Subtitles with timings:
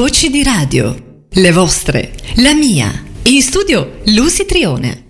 [0.00, 1.26] Voci di radio.
[1.28, 2.90] Le vostre, la mia.
[3.24, 5.09] In studio Lucy Trione.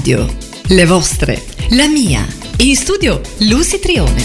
[0.00, 0.26] Radio.
[0.68, 2.26] Le vostre, la mia.
[2.60, 4.24] In studio Lucy Trione.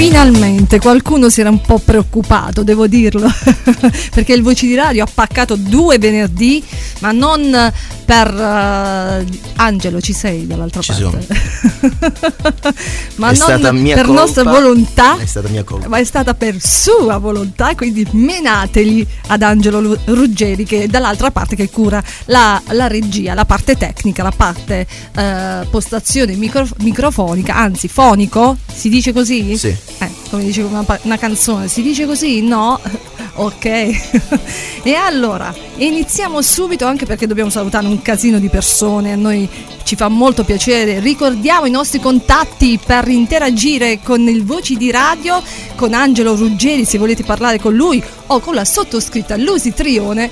[0.00, 3.28] Finalmente qualcuno si era un po' preoccupato, devo dirlo,
[4.14, 6.64] perché il Voci di Radio ha paccato due venerdì,
[7.00, 7.70] ma non
[8.10, 11.26] per uh, Angelo ci sei dall'altra ci parte.
[13.16, 15.86] ma è non per colpa, nostra volontà, è stata mia colpa.
[15.86, 21.54] ma è stata per sua volontà, quindi menateli ad Angelo Ruggeri che è dall'altra parte
[21.54, 27.86] che cura la, la regia, la parte tecnica, la parte uh, postazione micro, microfonica, anzi
[27.86, 29.56] fonico, si dice così?
[29.56, 29.68] Sì.
[29.68, 32.42] Eh, come dice una, una canzone, si dice così?
[32.42, 32.80] No?
[33.34, 33.64] Ok.
[34.82, 39.48] e allora, iniziamo subito anche perché dobbiamo salutare un casino di persone, a noi
[39.84, 41.00] ci fa molto piacere.
[41.00, 45.42] Ricordiamo i nostri contatti per interagire con il Voci di Radio,
[45.76, 50.30] con Angelo Ruggeri se volete parlare con lui o con la sottoscritta Lusi Trione,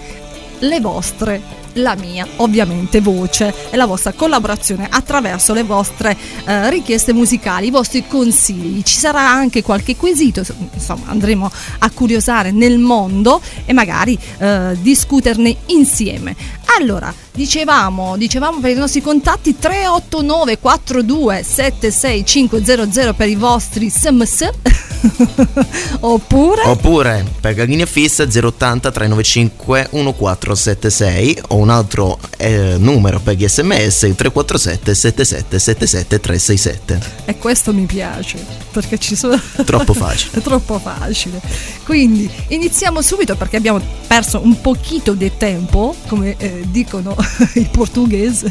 [0.60, 1.42] le vostre
[1.78, 7.70] la mia ovviamente voce e la vostra collaborazione attraverso le vostre eh, richieste musicali, i
[7.70, 8.82] vostri consigli.
[8.82, 10.42] Ci sarà anche qualche quesito,
[10.74, 16.36] insomma andremo a curiosare nel mondo e magari eh, discuterne insieme.
[16.76, 24.50] Allora, dicevamo, dicevamo per i nostri contatti 389 42 76500 per i vostri sms
[26.00, 33.46] oppure oppure per linea fissa 080 395 1476 o un altro eh, numero per gli
[33.46, 38.38] sms il 347 77 77 367 e questo mi piace
[38.70, 40.40] perché ci sono troppo facile.
[40.40, 41.40] Troppo facile.
[41.84, 47.16] Quindi iniziamo subito perché abbiamo perso un pochino di tempo come eh, dicono
[47.54, 48.50] i portoghesi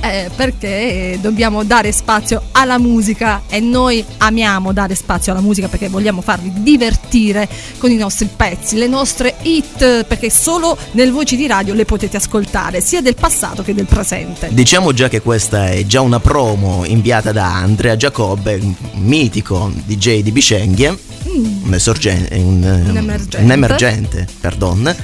[0.00, 5.88] eh, perché dobbiamo dare spazio alla musica e noi amiamo dare spazio alla musica perché
[5.88, 7.48] vogliamo farvi divertire
[7.78, 12.16] con i nostri pezzi, le nostre hit, perché solo nel Voci di Radio le potete
[12.16, 14.48] ascoltare, sia del passato che del presente.
[14.52, 18.60] Diciamo già che questa è già una promo inviata da Andrea Giacobbe,
[18.94, 21.64] mitico DJ di Biscenghie, mm.
[21.64, 23.36] un, esorgen- un, emergente.
[23.38, 24.94] un emergente, pardon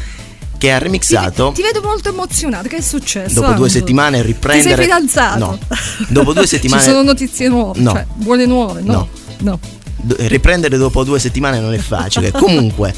[0.62, 1.48] che ha remixato.
[1.48, 2.68] Ti, ti, vedo molto emozionato.
[2.68, 3.40] Che è successo?
[3.40, 4.70] Dopo due settimane riprendere.
[4.70, 5.38] Ti sei fidanzato?
[5.38, 5.58] No.
[6.06, 6.82] Dopo due settimane.
[6.82, 7.80] Ci sono notizie nuove.
[7.80, 7.90] No.
[7.90, 8.80] Cioè, buone nuove?
[8.80, 9.08] No.
[9.38, 9.58] no.
[10.06, 10.16] no.
[10.18, 12.30] Riprendere dopo due settimane non è facile.
[12.38, 12.94] Comunque,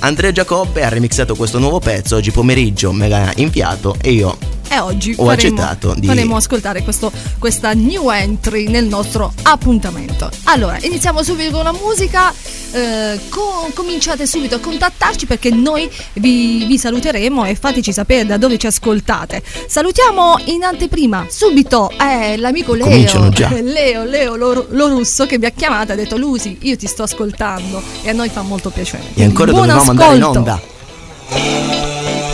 [0.00, 4.36] Andrea Giacobbe ha remixato questo nuovo pezzo oggi pomeriggio, me l'ha inviato e io
[4.68, 10.30] e oggi ho faremo, accettato di faremo ascoltare questo, questa new entry nel nostro appuntamento.
[10.44, 12.32] Allora, iniziamo subito con la musica.
[12.72, 18.36] Eh, com- cominciate subito a contattarci perché noi vi, vi, saluteremo e fateci sapere da
[18.36, 19.42] dove ci ascoltate.
[19.68, 23.30] Salutiamo in anteprima subito eh, l'amico Leo.
[23.62, 26.88] Leo, Leo lo, lo, russo che mi ha chiamato e ha detto Lusi, io ti
[26.88, 29.04] sto ascoltando e a noi fa molto piacere.
[29.14, 30.02] E ancora Buon dovevamo ascolto.
[30.02, 32.33] andare in onda.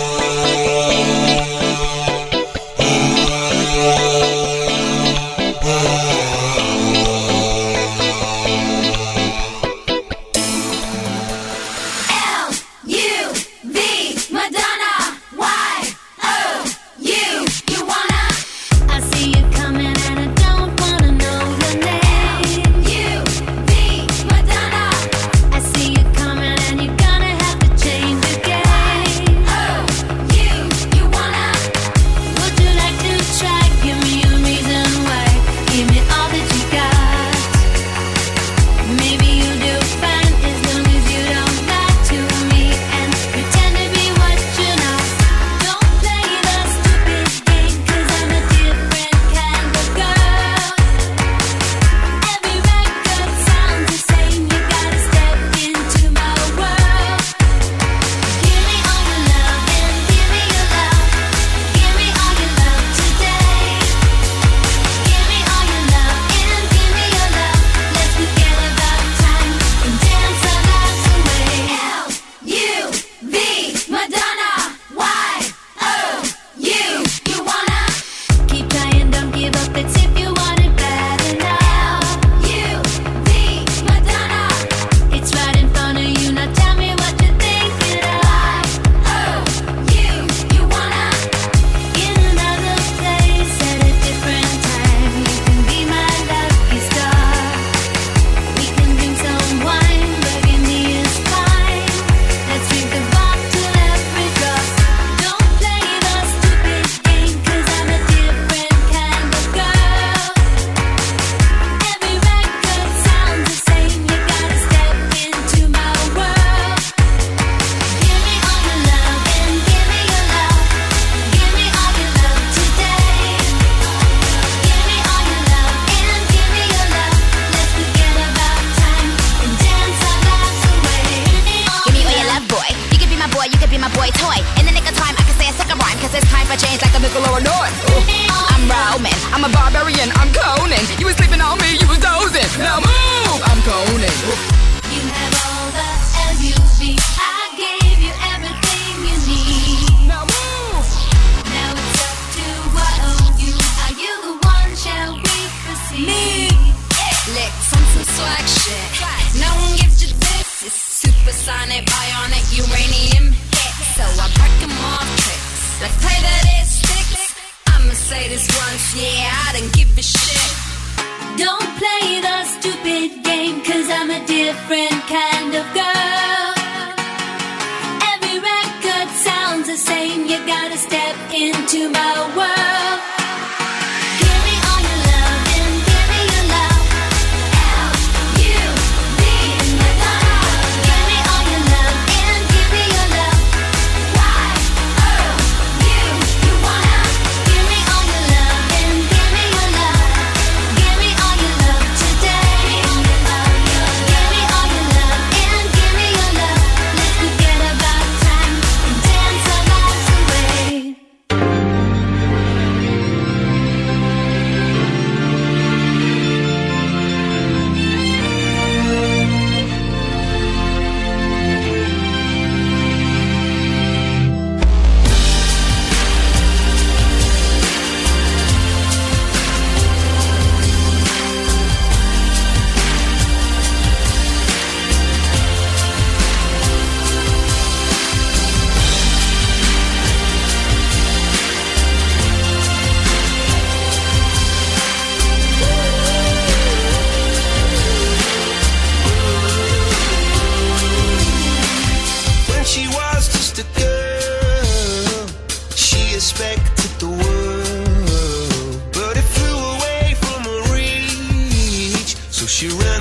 [256.21, 262.15] expected the world, but it flew away from her reach.
[262.29, 263.00] So she ran.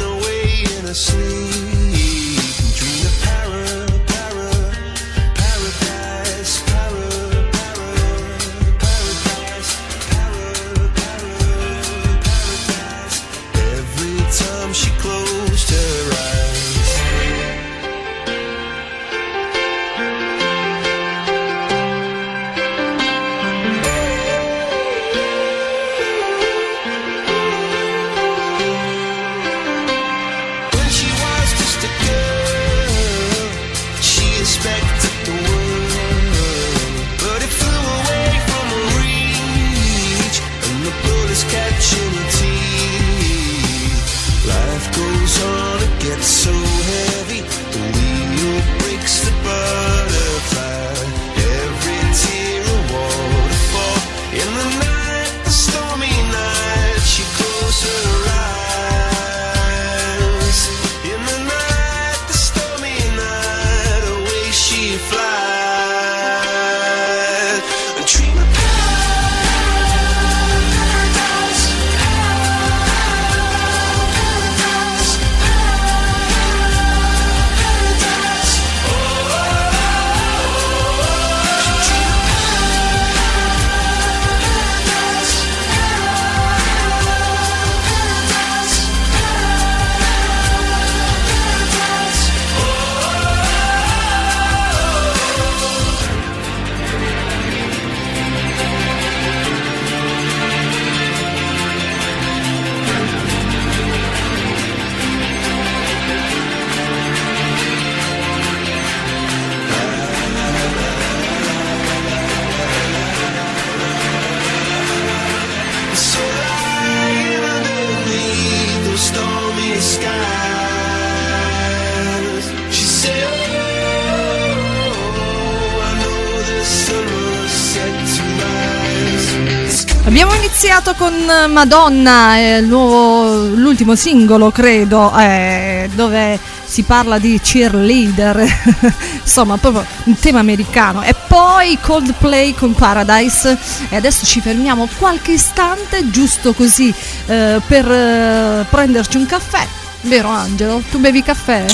[131.29, 138.47] Con Madonna, eh, nuovo, l'ultimo singolo credo, eh, dove si parla di cheerleader,
[139.21, 141.03] insomma proprio un tema americano.
[141.03, 143.55] E poi Coldplay con Paradise
[143.89, 146.91] e adesso ci fermiamo qualche istante giusto così
[147.27, 149.67] eh, per eh, prenderci un caffè.
[150.01, 150.81] Vero Angelo?
[150.89, 151.65] Tu bevi caffè?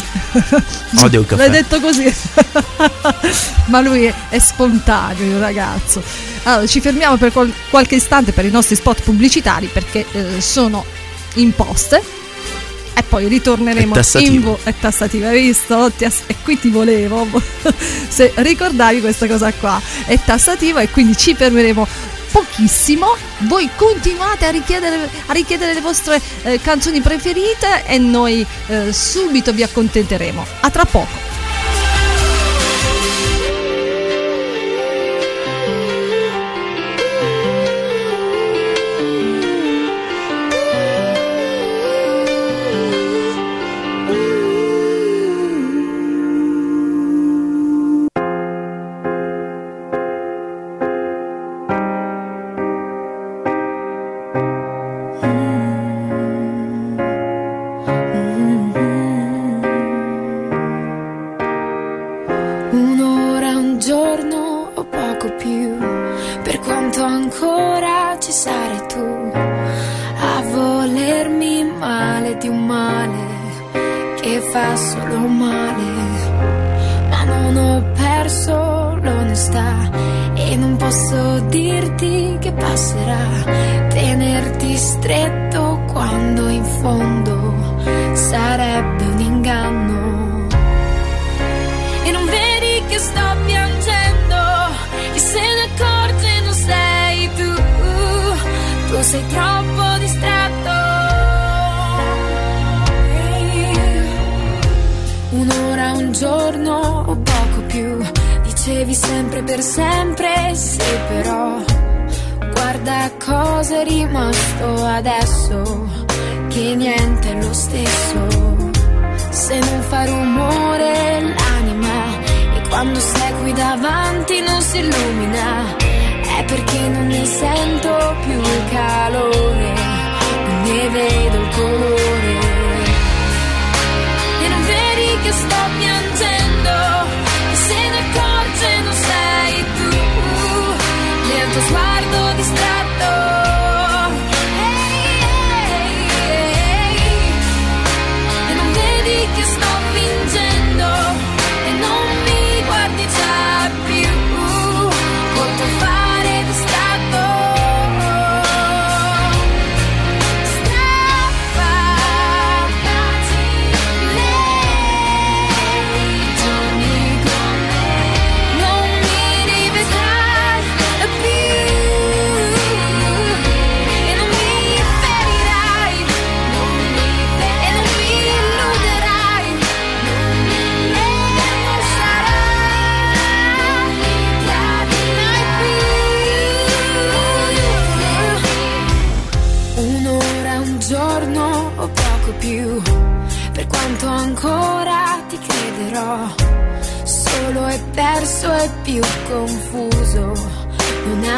[1.00, 1.48] Odio il caffè.
[1.48, 2.14] L'hai detto così.
[3.68, 6.25] Ma lui è, è spontaneo, il ragazzo.
[6.48, 10.86] Allora, ci fermiamo per qual- qualche istante per i nostri spot pubblicitari perché eh, sono
[11.36, 12.02] imposte
[12.98, 15.75] e poi ritorneremo è in vo- è tassativa, hai visto?
[15.75, 17.28] As- e qui ti volevo
[18.08, 19.82] se ricordavi questa cosa qua.
[20.06, 21.86] È tassativa e quindi ci fermeremo
[22.32, 23.16] pochissimo.
[23.40, 29.52] Voi continuate a richiedere, a richiedere le vostre eh, canzoni preferite e noi eh, subito
[29.52, 30.46] vi accontenteremo.
[30.62, 31.25] A tra poco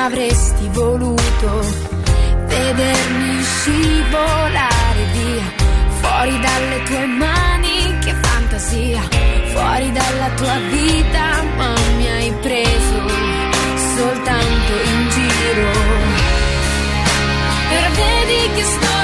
[0.08, 1.66] avresti voluto
[2.46, 5.54] vedermi scivolare via,
[6.00, 9.02] fuori dalle tue mani, che fantasia,
[9.52, 13.00] fuori dalla tua vita, ma mi hai preso
[13.96, 15.72] soltanto in giro.
[17.70, 18.97] Però vedi che sto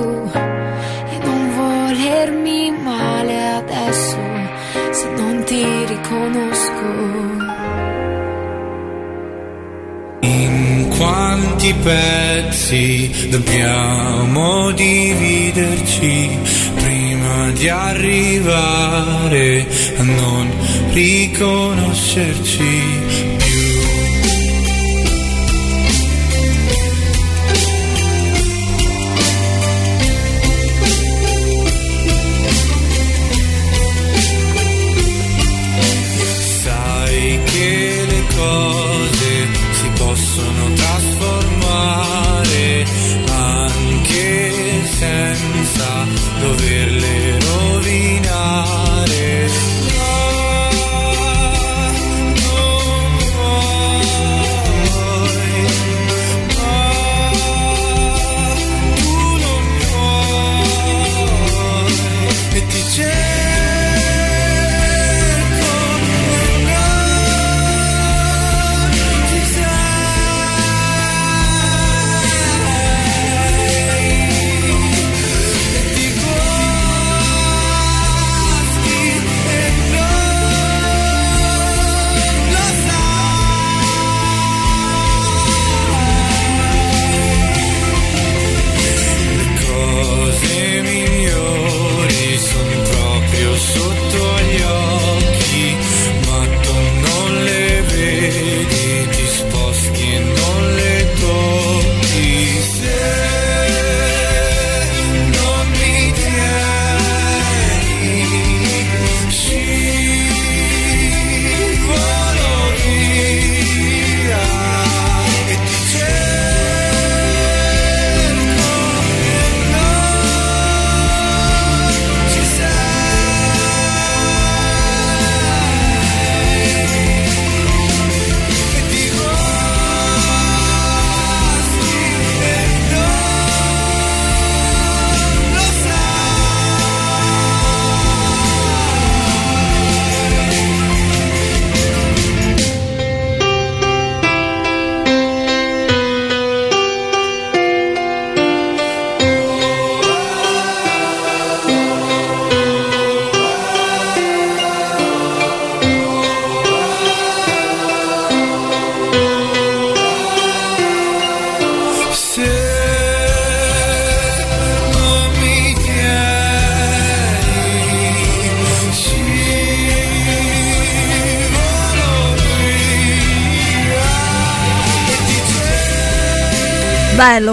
[0.00, 0.08] tu
[1.12, 4.18] e non volermi male adesso
[4.98, 5.64] se non ti
[5.94, 6.88] riconosco.
[10.20, 16.30] In quanti pezzi dobbiamo dividerci
[16.74, 19.66] prima di arrivare
[19.98, 20.50] a non
[20.92, 22.89] riconoscerci?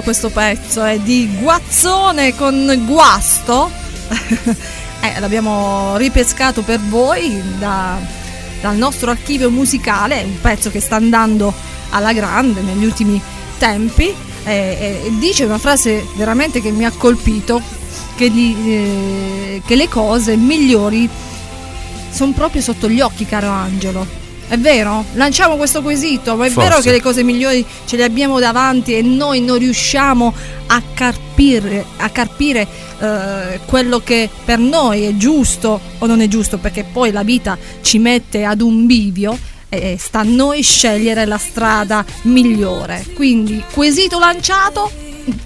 [0.07, 3.69] Questo pezzo, è di Guazzone con Guasto.
[5.01, 7.97] eh, l'abbiamo ripescato per voi da,
[8.61, 11.53] dal nostro archivio musicale, un pezzo che sta andando
[11.89, 13.21] alla grande negli ultimi
[13.57, 14.15] tempi.
[14.45, 17.61] Eh, eh, dice una frase veramente che mi ha colpito,
[18.15, 21.09] che, gli, eh, che le cose migliori
[22.11, 24.16] sono proprio sotto gli occhi, caro Angelo.
[24.49, 25.03] È vero?
[25.13, 26.69] Lanciamo questo quesito, ma è Forse.
[26.69, 30.33] vero che le cose migliori ce le abbiamo davanti e noi non riusciamo
[30.67, 32.65] a carpire, a carpire
[32.99, 37.57] eh, quello che per noi è giusto o non è giusto, perché poi la vita
[37.81, 43.05] ci mette ad un bivio e sta a noi scegliere la strada migliore.
[43.15, 44.89] Quindi, quesito lanciato,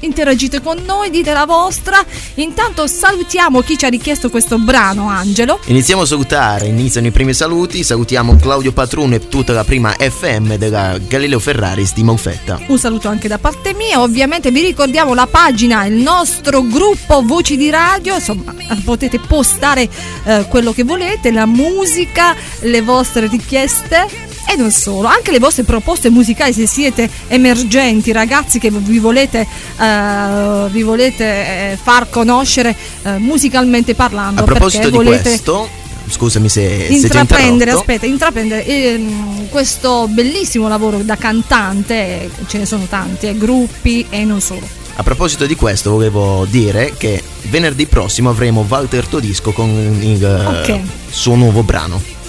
[0.01, 1.97] interagite con noi, dite la vostra.
[2.35, 5.59] Intanto salutiamo chi ci ha richiesto questo brano, Angelo.
[5.65, 7.83] Iniziamo a salutare, iniziano i primi saluti.
[7.83, 12.59] Salutiamo Claudio Patruno e tutta la prima FM della Galileo Ferraris di Monfetta.
[12.67, 14.01] Un saluto anche da parte mia.
[14.01, 18.15] Ovviamente vi ricordiamo la pagina, il nostro gruppo Voci di Radio.
[18.15, 19.89] Insomma, potete postare
[20.23, 25.63] eh, quello che volete, la musica, le vostre richieste e non solo, anche le vostre
[25.63, 32.75] proposte musicali se siete emergenti, ragazzi che vi volete, uh, vi volete eh, far conoscere
[33.03, 34.41] uh, musicalmente parlando.
[34.41, 35.69] A proposito di questo,
[36.07, 42.85] scusami se, intraprendere, se aspetta, intraprendere ehm, questo bellissimo lavoro da cantante, ce ne sono
[42.89, 44.67] tanti, eh, gruppi e non solo.
[44.95, 49.69] A proposito di questo, volevo dire che venerdì prossimo avremo Walter Todisco con
[50.01, 50.81] il okay.
[51.09, 52.19] suo nuovo brano.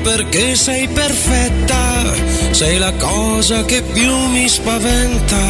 [0.00, 2.14] Perché sei perfetta,
[2.52, 5.42] sei la cosa che più mi spaventa.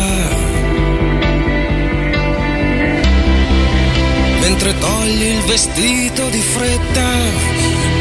[4.40, 7.10] Mentre togli il vestito di fretta,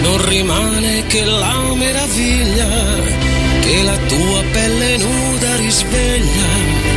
[0.01, 3.31] non rimane che la meraviglia
[3.61, 6.92] che la tua pelle nuda risveglia.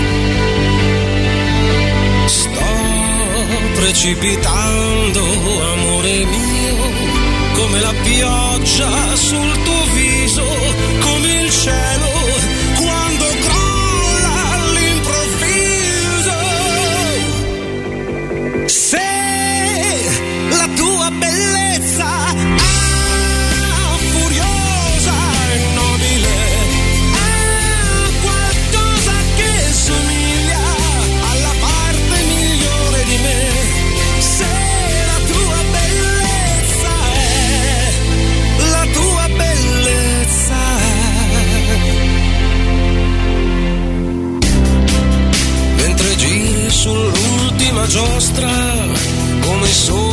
[3.76, 5.20] Precipitando,
[5.72, 6.76] amore mio
[7.52, 10.44] come la pioggia sul tuo viso,
[11.00, 11.95] come il cielo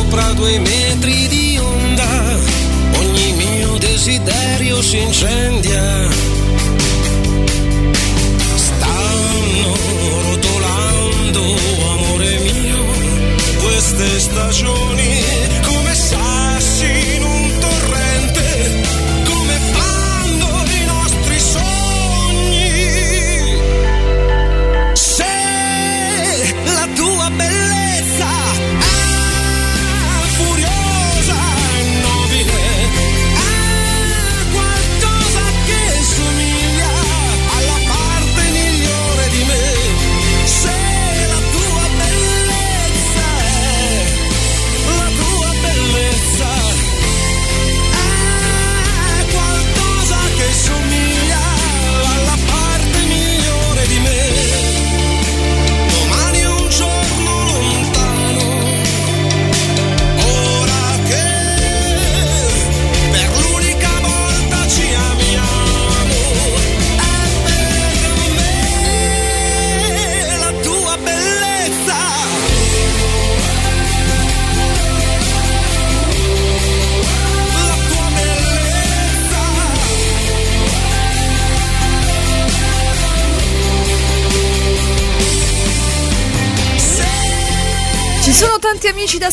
[0.04, 2.38] sopra due metri di onda,
[2.98, 6.08] ogni mio desiderio si incendia.
[8.54, 9.76] Stanno
[10.28, 11.42] rotolando,
[11.92, 12.84] amore mio,
[13.62, 15.13] queste stagioni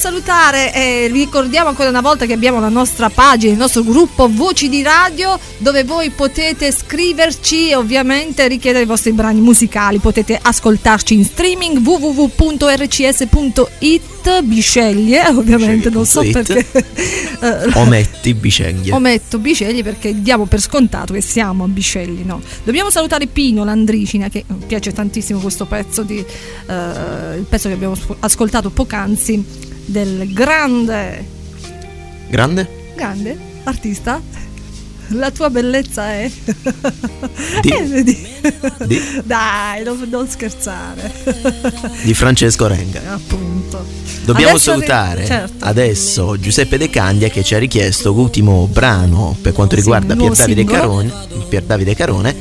[0.02, 4.68] salutare e ricordiamo ancora una volta che abbiamo la nostra pagina, il nostro gruppo Voci
[4.68, 11.14] di Radio dove voi potete scriverci e ovviamente richiedere i vostri brani musicali, potete ascoltarci
[11.14, 12.40] in streaming www.rcs.it,
[14.42, 16.72] bisceglie ovviamente, non so Bisceglie.it.
[16.72, 16.84] perché
[17.70, 18.94] eh, Ometti Biceglie.
[18.94, 22.42] Ometto Biscegli perché diamo per scontato che siamo a Biscegli, no?
[22.64, 27.96] Dobbiamo salutare Pino Landricina che piace tantissimo questo pezzo di eh, il pezzo che abbiamo
[28.20, 31.26] ascoltato poc'anzi del grande
[32.30, 32.94] Grande?
[32.96, 34.22] grande artista
[35.14, 36.32] la tua bellezza è
[37.62, 37.70] Di?
[37.74, 38.28] Eh, di-
[38.86, 39.02] Di?
[39.26, 41.12] dai non, non scherzare
[42.04, 43.02] Di Francesco Renga.
[43.14, 43.86] appunto
[44.24, 45.66] Dobbiamo Adesso salutare certo.
[45.66, 50.64] adesso Giuseppe De Candia che ci ha richiesto l'ultimo brano per quanto riguarda Pier Davide.
[50.64, 51.12] Carone,
[51.50, 52.36] Pier Davide Carone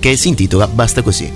[0.00, 1.30] che si intitola Basta così.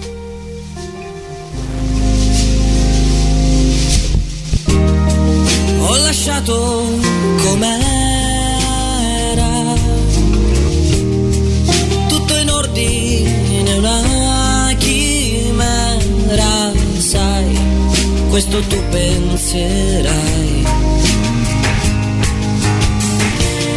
[18.40, 20.64] Questo tu penserai.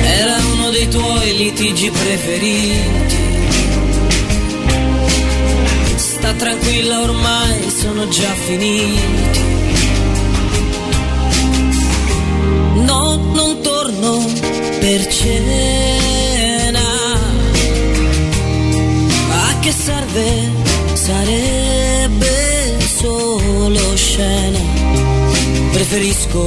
[0.04, 3.18] Era uno dei tuoi litigi preferiti.
[5.96, 9.42] Sta tranquilla ormai, sono già finiti.
[12.86, 14.26] No, non torno
[14.80, 16.80] per cena.
[19.30, 20.52] A che serve?
[20.94, 22.43] Sarebbe
[23.04, 24.60] solo scena.
[25.72, 26.46] Preferisco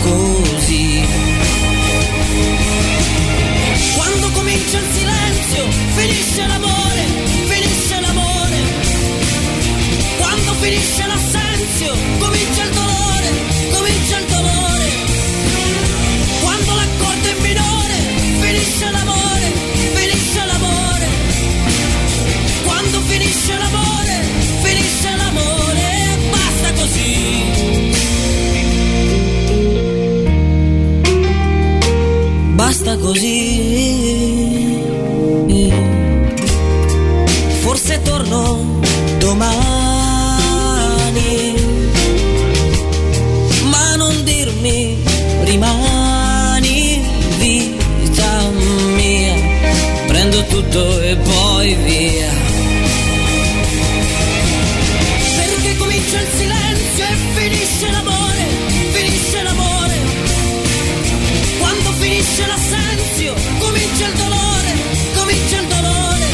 [0.00, 1.04] così.
[3.96, 5.64] Quando comincia il silenzio,
[5.96, 7.02] finisce l'amore,
[7.52, 8.58] finisce l'amore.
[10.16, 13.28] Quando finisce l'assenzio, comincia il dolore,
[13.76, 14.86] comincia il dolore.
[16.40, 17.96] Quando l'accordo è minore,
[18.40, 19.19] finisce l'amore,
[32.70, 34.78] Basta così.
[37.62, 38.78] Forse torno
[39.18, 39.64] domani,
[43.64, 45.02] ma non dirmi
[45.42, 47.02] rimani
[47.38, 48.50] vita
[48.94, 49.34] mia,
[50.06, 52.30] prendo tutto e poi via.
[55.34, 58.19] Perché comincia il silenzio e finisce l'amore, finisce
[62.46, 64.72] l'assenza silenzio, comincia il dolore,
[65.14, 66.26] comincia il dolore.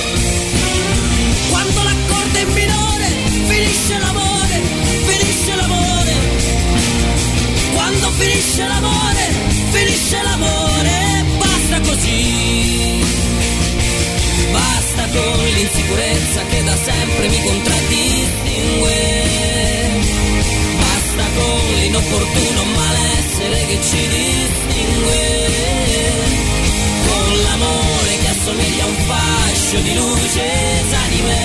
[1.51, 3.09] Quando l'accordo è minore,
[3.47, 4.63] finisce l'amore,
[5.07, 6.15] finisce l'amore.
[7.73, 9.33] Quando finisce l'amore,
[9.71, 13.01] finisce l'amore, basta così.
[14.53, 19.86] Basta con l'insicurezza che da sempre mi contraddistingue.
[21.17, 25.49] Basta con l'inopportuno malessere che ci distingue.
[27.09, 30.43] Con l'amore che assomiglia a un fascio di luce
[30.81, 31.39] esanime.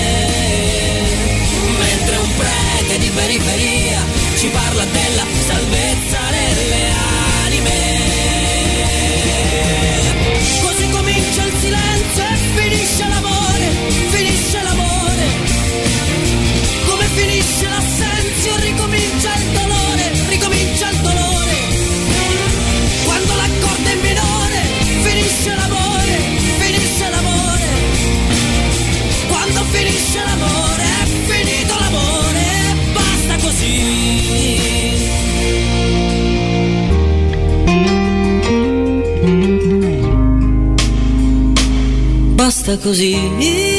[1.78, 4.04] Mentre un prete di periferia
[4.36, 6.90] ci parla della salvezza delle
[7.46, 7.80] anime.
[10.60, 13.70] Così comincia il silenzio e finisce l'amore,
[14.10, 14.71] finisce l'amore.
[42.78, 43.71] Così.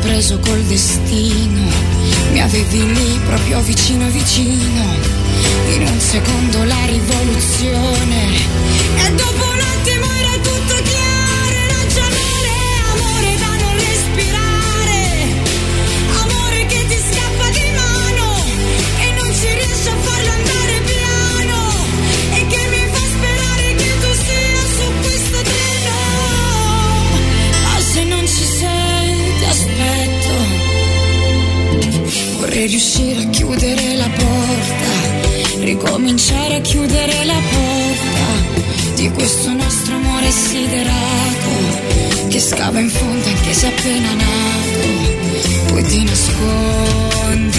[0.00, 1.68] Preso col destino,
[2.32, 5.18] mi avevi lì proprio vicino vicino.
[5.74, 8.34] In un secondo la rivoluzione
[8.96, 10.19] e dopo un attimo
[32.66, 34.92] Riuscire a chiudere la porta,
[35.60, 41.48] ricominciare a chiudere la porta di questo nostro amore siderato
[42.28, 44.88] che scava in fondo anche se appena nato.
[45.68, 47.58] Poi ti nascondi,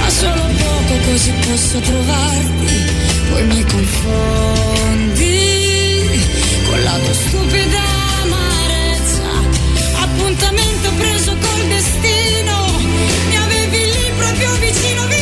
[0.00, 2.74] ma solo poco così posso trovarti.
[3.30, 5.36] Poi mi confondi
[6.64, 7.82] con la tua stupida
[8.22, 9.30] amarezza.
[10.00, 12.56] Appuntamento preso col destino,
[14.38, 15.17] vicino vicino.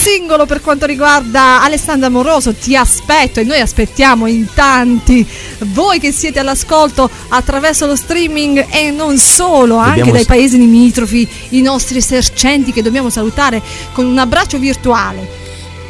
[0.00, 5.26] Singolo per quanto riguarda Alessandra Moroso, ti aspetto e noi aspettiamo in tanti
[5.74, 11.28] voi che siete all'ascolto attraverso lo streaming e non solo, anche Dobbiamo dai paesi limitrofi,
[11.50, 13.60] i nostri esercenti che dobbiamo salutare
[13.92, 15.28] con un abbraccio virtuale.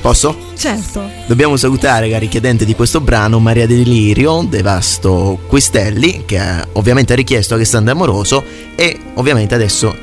[0.00, 0.36] Posso?
[0.56, 1.08] Certo.
[1.26, 6.40] Dobbiamo salutare, cari chiedenti di questo brano, Maria Delirio, Devasto Quistelli, che
[6.72, 8.42] ovviamente ha richiesto Alessandro Amoroso
[8.74, 9.94] e ovviamente adesso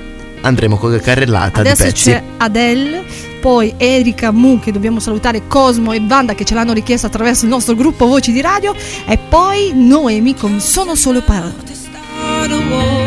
[0.42, 2.10] andremo con la carrellata Adesso di pezzi.
[2.12, 3.04] c'è Adele,
[3.48, 7.50] poi Erika Mu che dobbiamo salutare, Cosmo e Banda che ce l'hanno richiesto attraverso il
[7.50, 8.76] nostro gruppo Voci di Radio
[9.08, 13.07] e poi Noemi con Sono solo parole.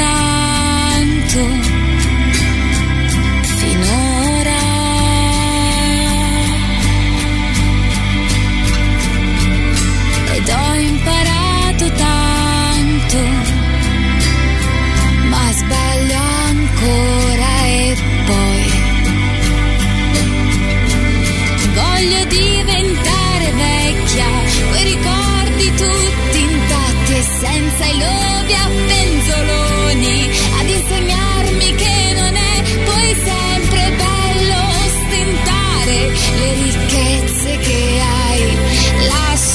[0.00, 0.49] understand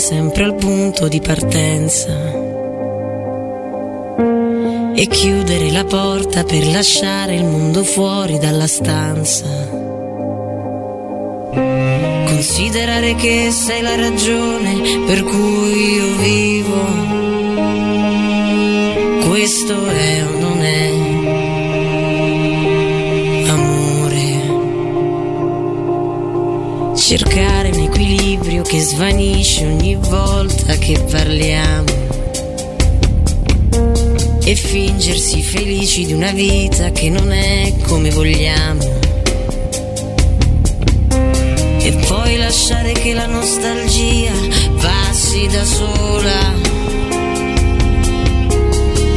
[0.10, 2.12] sempre al punto di partenza
[4.96, 9.46] e chiudere la porta per lasciare il mondo fuori dalla stanza.
[12.26, 17.19] Considerare che sei la ragione per cui io vivo.
[28.70, 31.92] Che svanisce ogni volta che parliamo.
[34.44, 39.00] E fingersi felici di una vita che non è come vogliamo.
[41.80, 44.34] E poi lasciare che la nostalgia
[44.80, 46.54] passi da sola.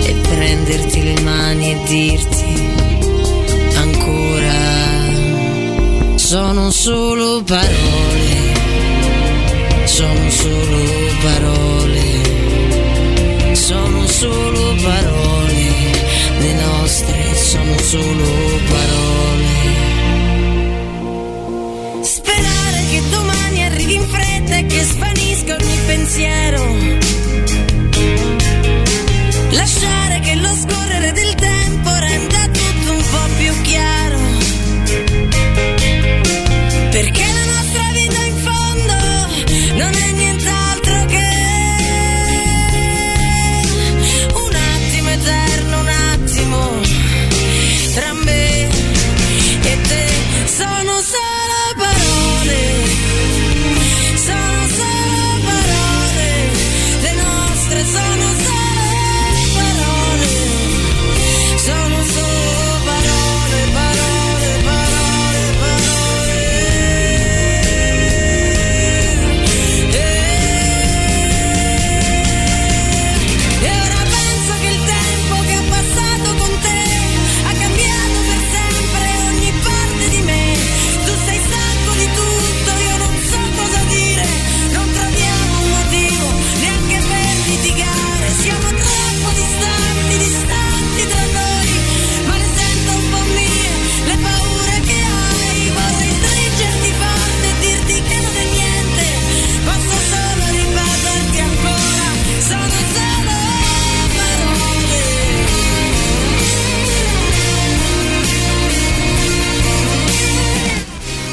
[0.02, 2.70] E prenderti le mani e dirti
[3.74, 4.60] ancora
[6.16, 8.31] sono solo parole
[9.92, 10.80] sono solo
[11.20, 12.00] parole,
[13.52, 15.70] sono solo parole,
[16.38, 18.24] le nostre sono solo
[18.68, 19.50] parole.
[22.04, 27.01] Sperare che domani arrivi in fretta e che svanisca ogni pensiero.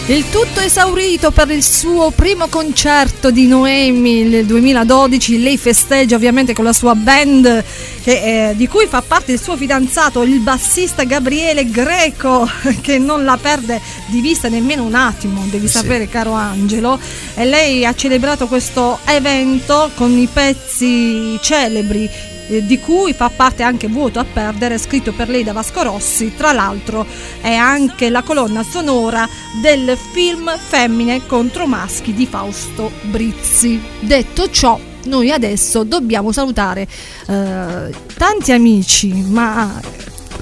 [0.10, 5.40] Il tutto esaurito per il suo primo concerto di Noemi nel 2012.
[5.40, 7.64] Lei festeggia ovviamente con la sua band
[8.02, 12.50] che, eh, di cui fa parte il suo fidanzato, il bassista Gabriele Greco,
[12.82, 15.74] che non la perde di vista nemmeno un attimo, devi sì.
[15.74, 17.00] sapere caro Angelo.
[17.36, 22.10] E lei ha celebrato questo evento con i pezzi celebri
[22.50, 26.34] eh, di cui fa parte anche Vuoto a perdere, scritto per lei da Vasco Rossi.
[26.36, 27.06] Tra l'altro
[27.42, 29.28] è anche la colonna sonora
[29.62, 33.80] del film Femmine contro maschi di Fausto Brizzi.
[34.00, 36.88] Detto ciò, noi adesso dobbiamo salutare
[37.28, 39.80] eh, tanti amici, ma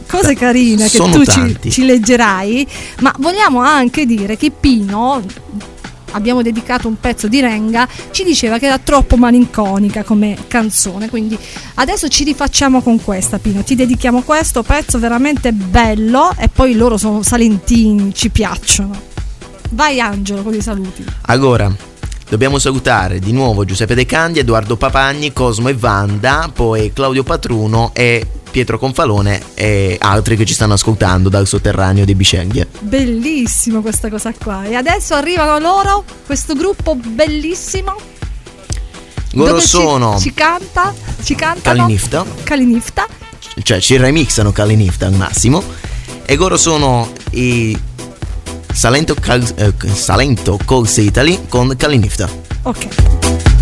[0.08, 2.66] cose carine che tu ci, ci, leggerai,
[3.01, 5.22] ma vogliamo anche dire che Pino
[6.12, 11.10] abbiamo dedicato un pezzo di Renga, ci diceva che era troppo malinconica come canzone.
[11.10, 11.38] Quindi
[11.76, 13.64] adesso ci rifacciamo con questa, Pino.
[13.64, 19.16] Ti dedichiamo questo pezzo veramente bello e poi loro sono salentini, ci piacciono.
[19.72, 21.03] Vai Angelo con i saluti.
[21.24, 21.74] Allora,
[22.30, 27.91] Dobbiamo salutare di nuovo Giuseppe De Candi, Edoardo Papagni, Cosmo e Wanda, poi Claudio Patruno
[27.93, 32.68] e Pietro Confalone e altri che ci stanno ascoltando dal sotterraneo di Bisceglie.
[32.80, 34.66] Bellissimo questa cosa qua.
[34.66, 37.95] E adesso arrivano loro, questo gruppo bellissimo.
[39.32, 40.18] Loro sono.
[40.18, 40.93] Ci, ci canta,
[41.24, 41.78] ci cantano.
[41.78, 42.26] Calinifta.
[42.43, 43.08] Calinifta.
[43.62, 45.64] Cioè ci remixano Calinifta al massimo.
[46.26, 47.78] E loro sono i
[48.72, 52.30] Salento, Cal- eh, Salento Calls Italy con Calinifta.
[52.64, 53.57] Ok.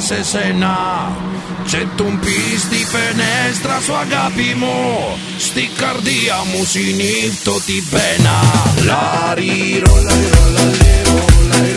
[0.00, 1.14] Se sena.
[1.64, 8.40] C'è un pis di fenestra su agapimo Sti cardiamo sinitto ti bena
[8.84, 11.75] La rirolla rirolla lero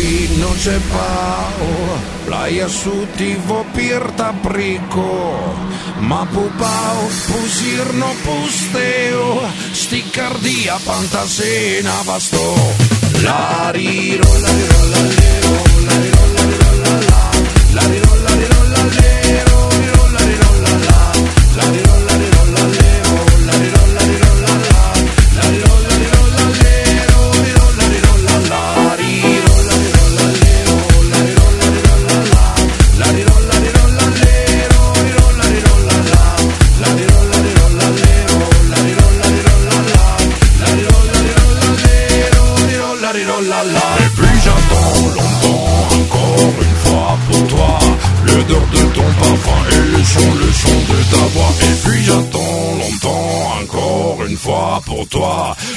[0.00, 5.38] fin, non se pao, playa su tivo pirta prico,
[5.98, 9.42] ma pupao, pusir no pusteo,
[9.72, 12.54] sti cardia pantasena basto,
[13.22, 15.69] la rirolla, rirolla, lero, la rirolla,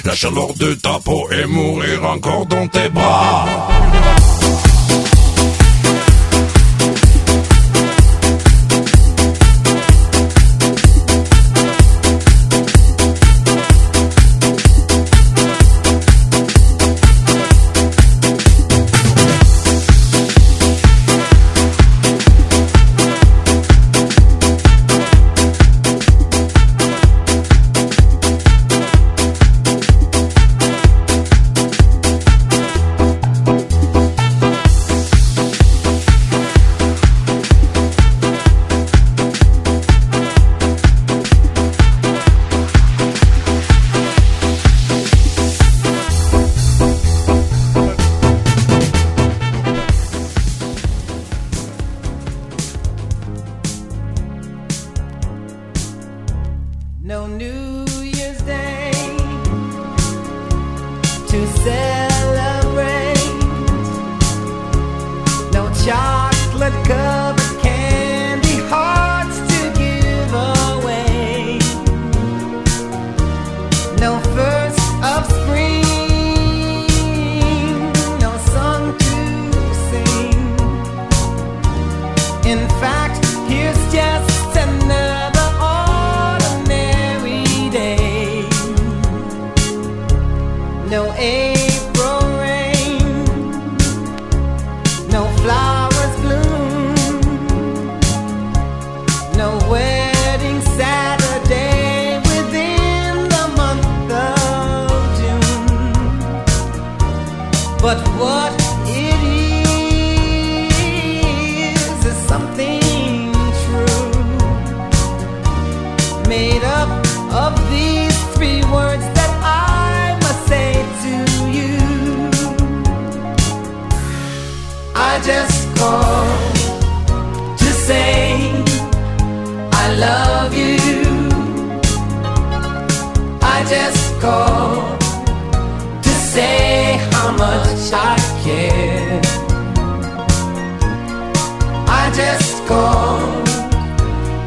[0.06, 3.46] la chaleur de ta peau et mourir encore dans tes bras.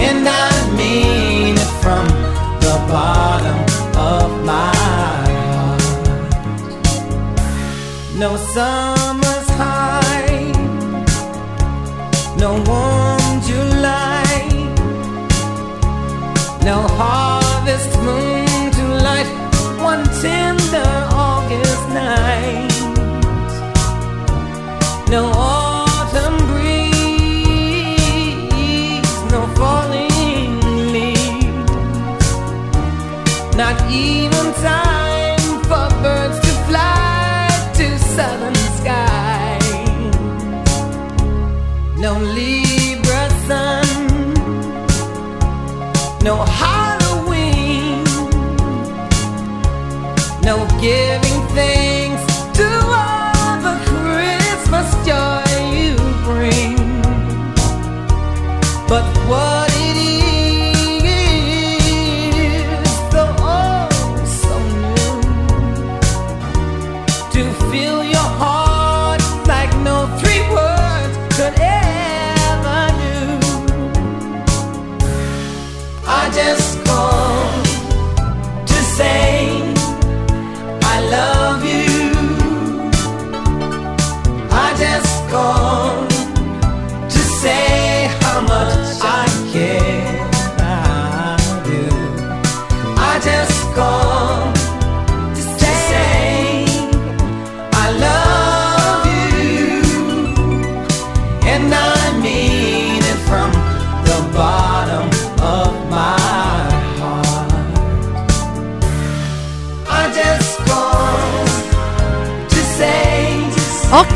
[0.06, 2.04] and I mean it from
[2.64, 3.60] the bottom
[4.12, 4.72] of my
[5.54, 5.82] heart.
[8.22, 8.97] No summer's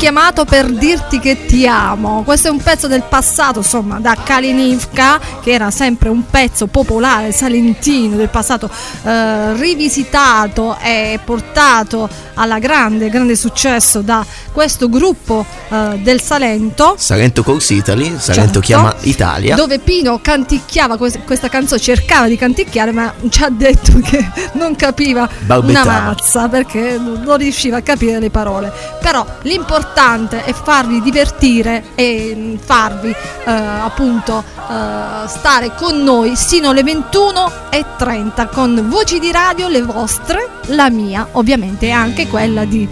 [0.03, 2.23] chiamato per dirti che ti amo.
[2.23, 7.31] Questo è un pezzo del passato, insomma, da Kalinivka, che era sempre un pezzo popolare
[7.33, 8.69] salentino del passato,
[9.03, 16.95] eh, rivisitato e portato alla grande, grande successo da questo gruppo eh, del Salento.
[16.97, 18.59] Salento Course Italy, Salento Certo.
[18.61, 19.55] chiama Italia.
[19.55, 24.75] Dove Pino canticchiava quest- questa canzone, cercava di canticchiare, ma ci ha detto che non
[24.75, 25.89] capiva Balbettava.
[25.91, 28.71] una mazza perché non riusciva a capire le parole.
[29.01, 36.69] Però l'importante è farvi divertire e mm, farvi eh, appunto eh, stare con noi sino
[36.69, 42.87] alle 21.30 con voci di radio, le vostre, la mia ovviamente e anche quella di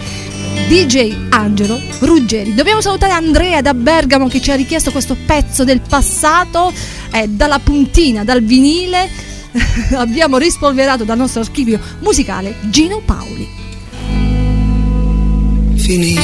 [0.67, 2.55] DJ Angelo Ruggeri.
[2.55, 6.73] Dobbiamo salutare Andrea da Bergamo che ci ha richiesto questo pezzo del passato
[7.11, 9.07] eh, dalla puntina, dal vinile.
[9.95, 13.47] Abbiamo rispolverato dal nostro archivio musicale Gino Paoli.
[15.75, 16.21] Finito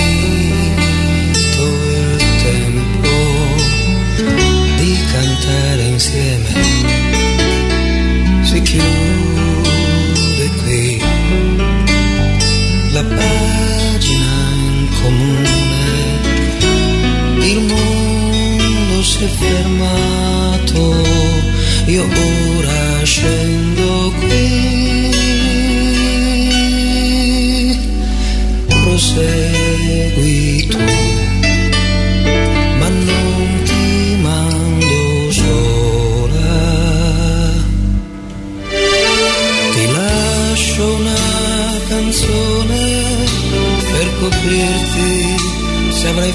[1.57, 3.07] il tempo
[4.77, 6.51] di cantare insieme,
[8.43, 11.01] si chiude qui
[12.91, 14.33] la pagina
[14.69, 15.85] in comune,
[17.51, 20.81] il mondo si è fermato,
[21.87, 24.75] io ora scendo qui.
[28.83, 29.56] Prosegui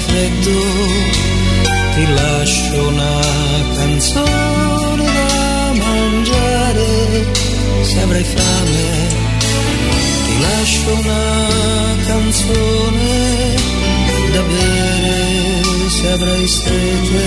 [0.07, 0.59] freddo,
[1.95, 3.19] ti lascio una
[3.75, 6.91] canzone da mangiare.
[7.81, 8.85] Se avrai fame,
[10.25, 11.23] ti lascio una
[12.07, 13.55] canzone
[14.33, 15.21] da bere.
[15.89, 17.25] Se avrai sete,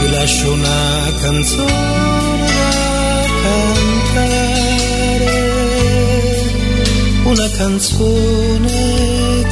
[0.00, 4.47] ti lascio una canzone da cantare,
[7.28, 8.78] una canzone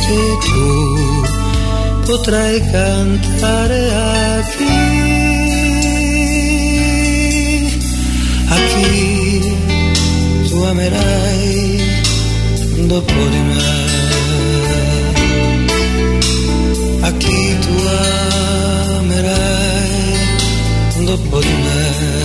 [0.03, 1.25] che tu
[2.07, 4.77] potrai cantare a chi,
[8.49, 9.57] a chi
[10.49, 11.81] tu amerai
[12.87, 13.75] dopo di me,
[17.01, 17.77] a chi tu
[19.01, 20.25] amerai
[21.05, 22.16] dopo di me.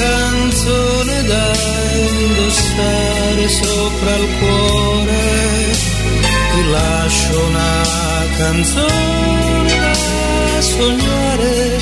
[0.00, 1.46] Canzone da
[2.08, 5.24] indossare sopra il cuore,
[6.52, 7.72] ti lascio una
[8.38, 9.72] canzone
[10.54, 11.78] da sognare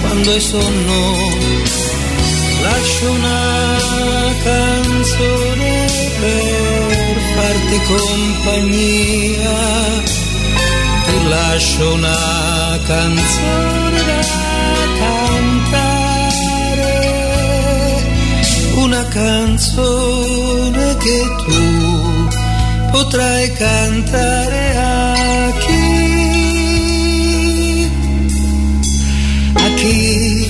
[0.00, 1.00] quando hai sonno,
[2.62, 3.40] lascio una
[4.44, 5.86] canzone
[6.20, 9.56] per farti compagnia,
[11.06, 14.20] ti lascio una canzone da
[14.98, 15.51] cantare,
[18.82, 22.28] una canzone che tu
[22.90, 25.90] potrai cantare a chi,
[29.54, 30.46] a chi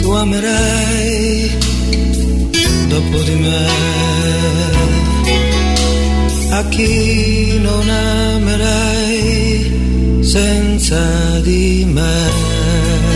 [0.00, 1.58] tu amerai
[2.88, 3.66] dopo di me,
[6.50, 9.24] a chi non amerai
[10.22, 13.15] senza di me.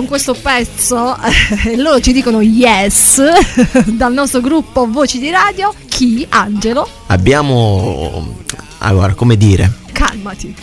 [0.00, 1.14] Con questo pezzo
[1.66, 3.20] e loro ci dicono yes
[3.84, 5.74] dal nostro gruppo Voci di Radio.
[5.88, 6.24] Chi?
[6.30, 6.88] Angelo?
[7.08, 8.34] Abbiamo.
[8.78, 9.70] Allora, come dire?
[9.92, 10.54] Calmati.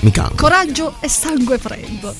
[0.00, 0.34] Mi calmo.
[0.36, 2.14] Coraggio e sangue freddo.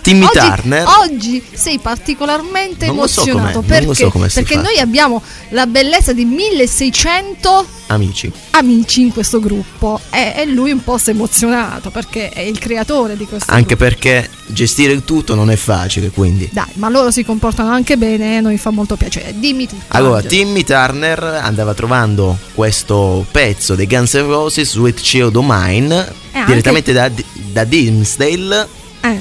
[0.00, 0.86] Timmy oggi, Turner.
[1.02, 6.24] Oggi sei particolarmente Non so emozionato lo perché, so perché noi abbiamo la bellezza di
[6.24, 8.30] 1600 Amici.
[8.50, 12.58] amici in questo gruppo e, e lui un po' si è emozionato perché è il
[12.58, 13.84] creatore di questo Anche gruppo.
[13.84, 16.48] perché gestire il tutto non è facile, quindi.
[16.52, 19.34] Dai, ma loro si comportano anche bene noi fa molto piacere.
[19.38, 19.84] Dimmi tutto.
[19.88, 20.34] Allora, Angelo.
[20.34, 25.94] Timmy Turner andava trovando questo pezzo dei Guns N' Roses, Sweet Child O' Mine,
[26.32, 27.10] Eh, anche- direttamente da,
[27.52, 28.68] da Dimmsdale
[29.00, 29.18] Eh,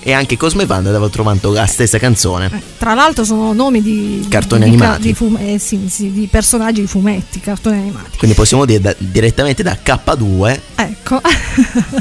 [0.00, 2.48] e anche Cosme Panda andava trovando la stessa canzone.
[2.78, 5.00] tra l'altro sono nomi di Cartoni di, animati.
[5.02, 8.16] di fume- eh, sì, sì, di personaggi di fumetti, cartoni animati.
[8.18, 11.20] Quindi possiamo dire da- direttamente da K2, Ecco,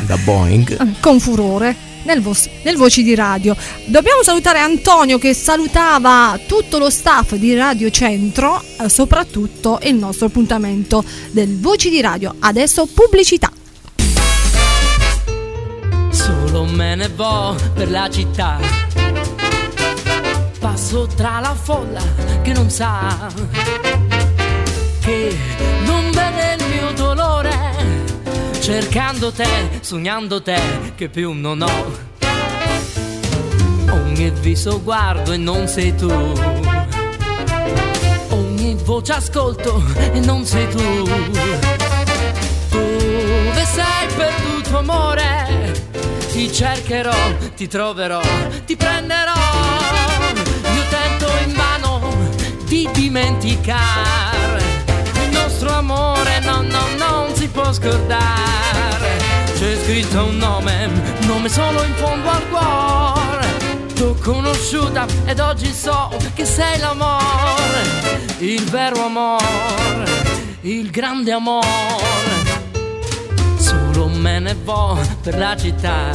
[0.06, 0.98] da Boeing.
[1.02, 1.94] con furore.
[2.06, 7.56] Nel, vos- nel Voci di Radio dobbiamo salutare Antonio che salutava tutto lo staff di
[7.56, 12.36] Radio Centro, eh, soprattutto il nostro appuntamento del Voci di Radio.
[12.40, 13.52] Adesso pubblicità.
[16.12, 18.60] Solo me ne vo per la città.
[20.60, 22.02] Passo tra la folla
[22.44, 23.30] che non sa,
[25.00, 25.38] che
[25.86, 27.75] non vede il mio dolore,
[28.66, 29.48] cercando te,
[29.82, 30.60] sognando te,
[30.96, 31.98] che più non ho.
[33.92, 36.12] Ogni viso guardo e non sei tu.
[38.30, 41.04] Ogni voce ascolto e non sei tu.
[42.72, 45.84] Dove sei perduto amore?
[46.32, 48.22] Ti cercherò, ti troverò,
[48.66, 49.34] ti prenderò.
[50.74, 52.18] Io tento invano
[52.66, 54.35] di dimenticare.
[57.56, 59.18] Può scordare.
[59.58, 60.90] C'è scritto un nome,
[61.22, 63.94] nome solo in fondo al cuore.
[63.96, 67.82] T'ho conosciuta ed oggi so che sei l'amore,
[68.40, 70.06] il vero amore,
[70.62, 72.44] il grande amore.
[73.56, 76.12] Solo me ne vo per la città.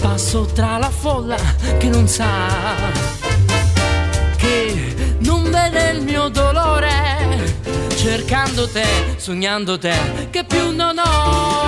[0.00, 1.36] Passo tra la folla
[1.78, 2.28] che non sa,
[4.36, 7.17] che non vede il mio dolore,
[7.98, 8.86] cercando te,
[9.16, 11.66] sognando te, che più non ho.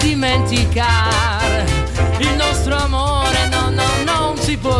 [0.00, 1.07] Dimenticare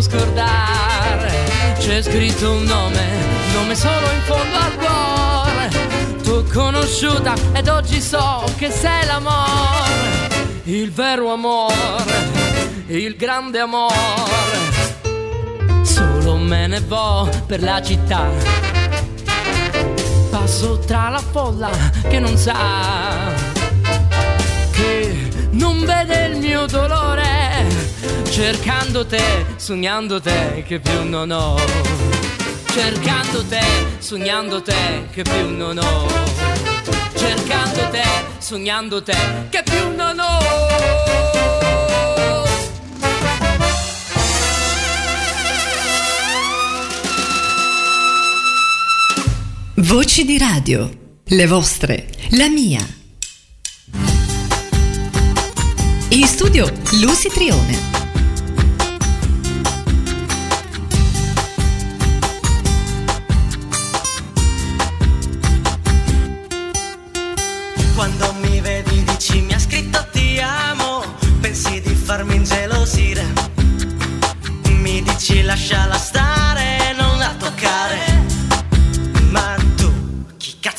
[0.00, 1.74] scordare.
[1.78, 3.06] C'è scritto un nome,
[3.54, 6.22] nome solo in fondo al cuore.
[6.22, 10.28] T'ho conosciuta ed oggi so che sei l'amore,
[10.64, 12.28] il vero amore,
[12.88, 13.96] il grande amore.
[15.82, 18.76] Solo me ne vo per la città
[20.30, 21.70] passo tra la folla
[22.08, 22.54] che non sa,
[24.70, 27.47] che non vede il mio dolore,
[28.38, 31.56] cercando te, sognando te, che più non ho.
[32.70, 33.60] Cercando te,
[33.98, 36.06] sognando te, che più non ho.
[37.16, 38.04] Cercando te,
[38.38, 39.16] sognando te,
[39.50, 40.38] che più non ho.
[49.74, 50.88] Voci di radio.
[51.24, 52.06] Le vostre.
[52.30, 52.86] La mia.
[56.10, 57.87] In studio Lucy Trione.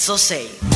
[0.10, 0.69] Chi cazzo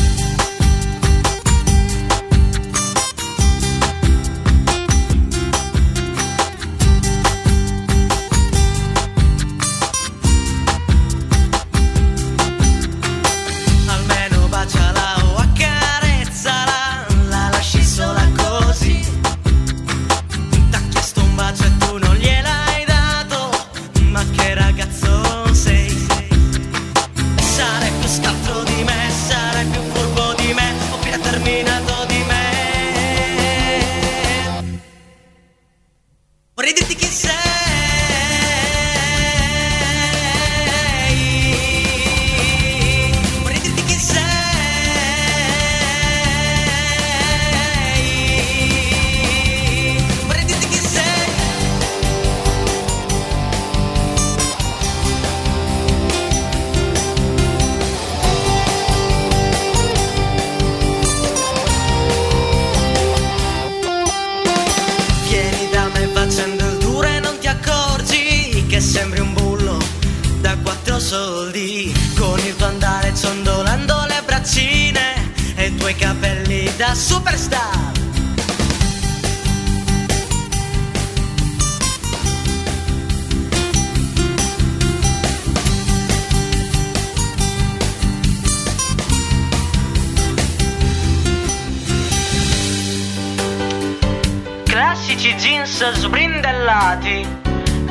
[94.93, 97.25] Classici jeans sbrindellati,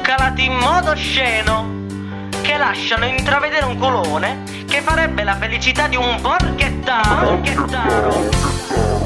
[0.02, 1.82] calati in modo osceno,
[2.42, 7.40] che lasciano intravedere un colone che farebbe la felicità di un porchettaro.
[7.40, 9.01] porchettaro.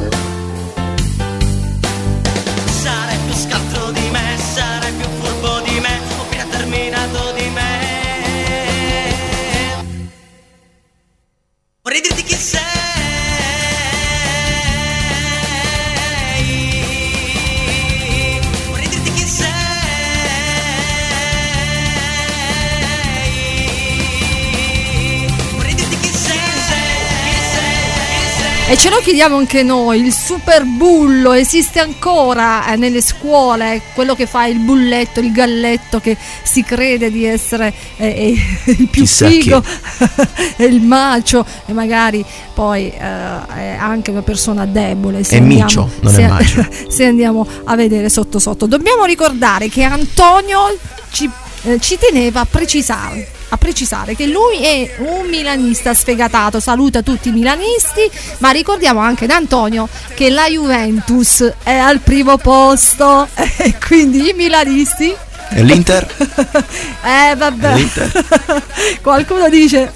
[28.68, 34.16] E ce lo chiediamo anche noi, il super bullo esiste ancora eh, nelle scuole, quello
[34.16, 39.02] che fa il bulletto, il galletto che si crede di essere eh, eh, il più
[39.02, 39.62] Chissà figo,
[40.66, 42.24] il macio e magari
[42.54, 45.22] poi eh, è anche una persona debole.
[45.22, 46.66] se È andiamo- micio, non è se- macio.
[46.90, 48.66] se andiamo a vedere sotto sotto.
[48.66, 50.76] Dobbiamo ricordare che Antonio
[51.12, 51.30] ci,
[51.62, 57.28] eh, ci teneva a precisare, a precisare che lui è un milanista sfegatato, saluta tutti
[57.30, 58.08] i milanisti,
[58.38, 64.32] ma ricordiamo anche ad Antonio che la Juventus è al primo posto e quindi i
[64.34, 65.14] milanisti...
[65.48, 66.06] E l'Inter?
[67.04, 68.62] eh vabbè, l'Inter?
[69.00, 69.90] qualcuno dice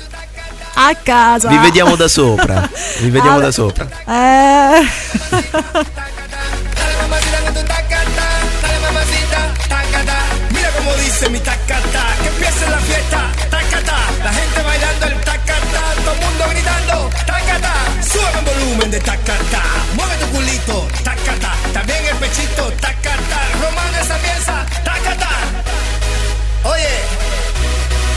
[0.74, 1.49] a casa.
[1.49, 2.69] Vi vediamo da sopra.
[3.01, 3.89] Vi vediamo Ah, da sopra.
[4.07, 4.87] Eh...
[18.90, 19.62] el volumen de tacata,
[19.94, 25.28] mueve tu culito, tacata, también el pechito, tacata, romano esa pieza, tacata.
[26.64, 26.88] Oye,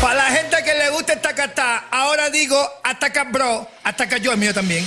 [0.02, 4.38] para la gente que le gusta el tacata, ahora digo ataca bro, ataca yo el
[4.38, 4.86] mío también.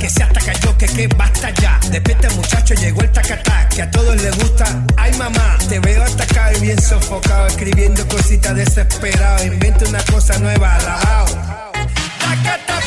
[0.00, 1.78] Que se hasta cayó, que que basta ya.
[1.88, 4.64] Despierta muchacho, llegó el tacatá Que a todos les gusta,
[4.96, 9.44] ay mamá Te veo atacado y bien sofocado Escribiendo cositas desesperado.
[9.44, 11.26] Inventa una cosa nueva, alabao.
[12.18, 12.80] Tacata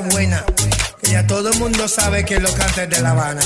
[0.00, 0.44] buena,
[1.00, 3.42] que ya todo el mundo sabe que lo canta es de La Habana.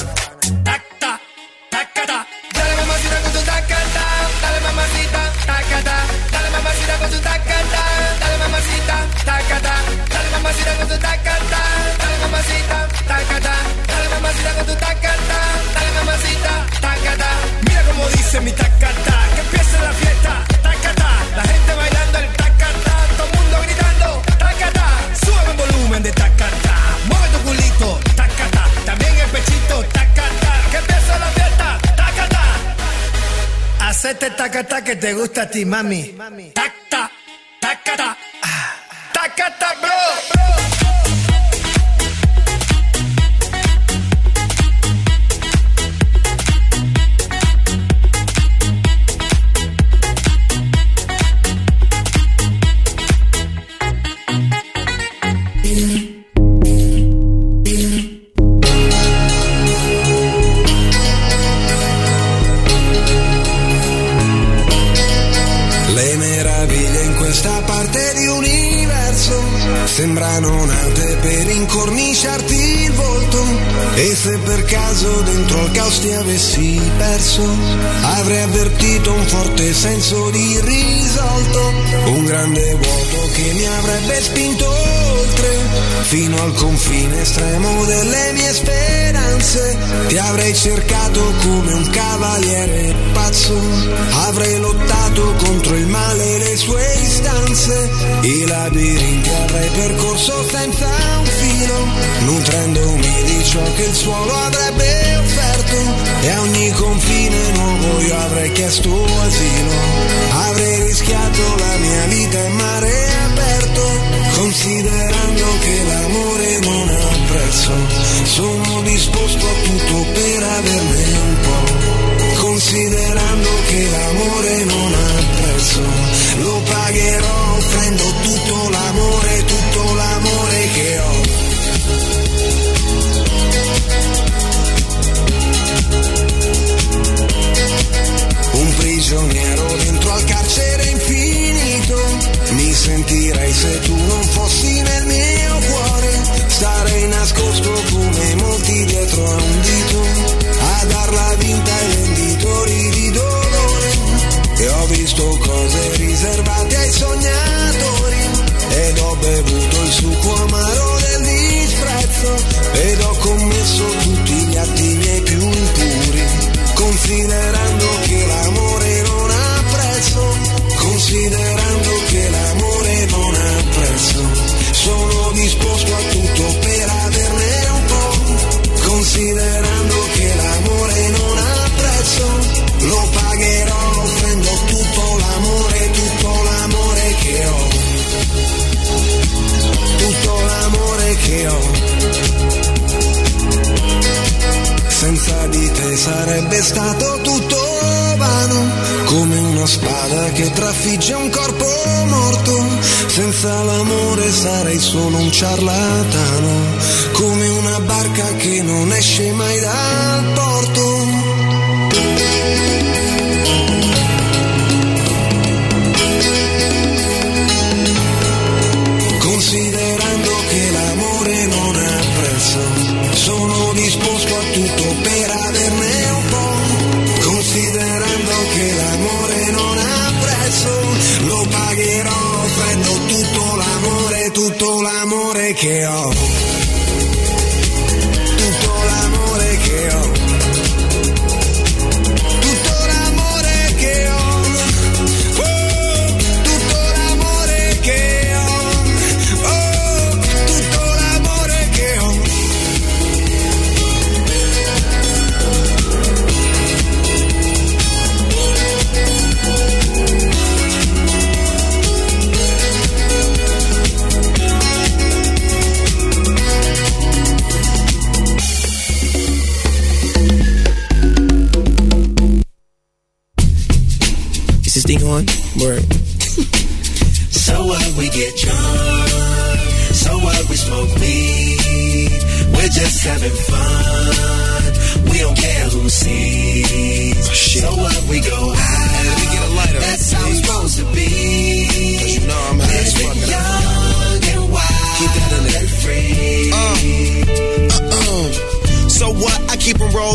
[34.38, 36.14] Hacete tacata que te gusta a ti, mami.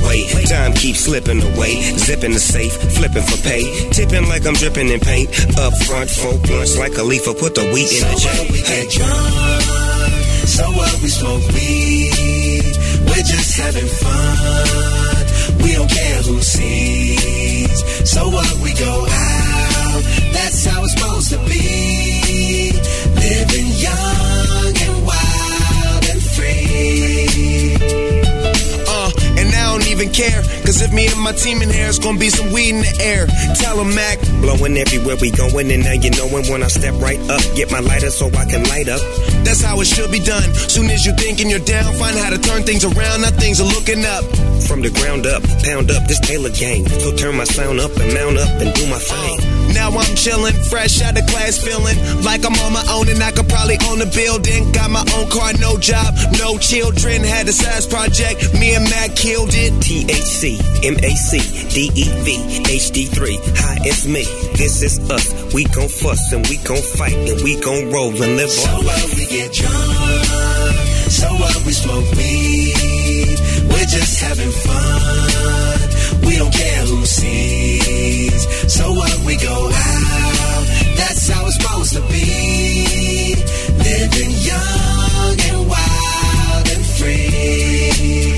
[0.00, 0.28] away.
[0.44, 1.82] Time keeps slipping away.
[1.96, 3.64] Zipping the safe, flipping for pay.
[3.90, 5.28] Tipping like I'm dripping in paint.
[5.58, 7.24] Up front, folk blunts like a leaf.
[7.24, 8.52] Put the wheat in so the jar.
[8.52, 8.84] We hey.
[8.84, 9.58] get drunk.
[10.48, 10.92] So what?
[11.02, 12.74] We smoke weed.
[13.06, 15.62] We're just having fun.
[15.62, 17.78] We don't care who sees.
[18.10, 18.50] So what?
[18.62, 20.02] We go out.
[20.32, 22.72] That's how it's supposed to be.
[23.14, 23.67] Living
[29.98, 30.42] even care.
[30.62, 32.94] Cause if me and my team in here, it's gonna be some weed in the
[33.02, 33.26] air.
[33.58, 34.18] Tell them, Mac.
[34.40, 37.42] Blowing everywhere we going, and now you knowin' when I step right up.
[37.56, 39.00] Get my lighter so I can light up.
[39.42, 40.54] That's how it should be done.
[40.70, 43.22] Soon as you thinkin' you're down, find how to turn things around.
[43.22, 44.24] Now things are looking up.
[44.68, 46.86] From the ground up, pound up this Taylor gang.
[47.02, 49.57] So turn my sound up and mount up and do my thing.
[49.74, 53.30] Now I'm chillin', fresh out of class, feeling like I'm on my own and I
[53.32, 54.72] could probably own a building.
[54.72, 57.22] Got my own car, no job, no children.
[57.22, 59.72] Had a size project, me and Mac killed it.
[59.84, 61.32] THC, MAC,
[61.72, 62.28] DEV,
[62.66, 63.38] HD3.
[63.58, 64.24] Hi, it's me.
[64.56, 65.54] This is us.
[65.54, 68.82] We gon' fuss and we gon' fight and we gon' roll and live So our
[68.82, 70.74] what we get drunk,
[71.10, 73.38] so what we smoke weed.
[73.70, 75.77] We're just having fun.
[76.28, 78.42] We don't care who sees.
[78.72, 80.64] So what we go out,
[80.96, 83.34] that's how it's supposed to be.
[83.88, 88.36] Living young and wild and free.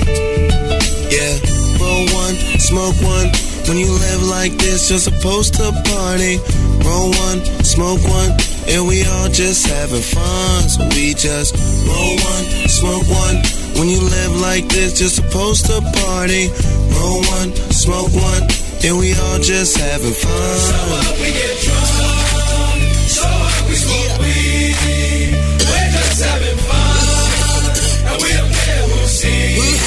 [1.15, 1.33] Yeah,
[1.81, 3.27] roll one, smoke one.
[3.71, 6.43] When you live like this, you're supposed to party.
[6.83, 8.35] Roll one, smoke one,
[8.67, 10.67] and we all just having fun.
[10.67, 11.55] So we just
[11.87, 13.39] roll one, smoke one.
[13.79, 16.51] When you live like this, you're supposed to party.
[16.99, 18.43] Roll one, smoke one,
[18.83, 20.59] and we all just having fun.
[20.67, 25.31] So what we get drunk, so what we smoke weed.
[25.63, 27.63] We're just having fun,
[28.03, 29.80] and we don't care who sees.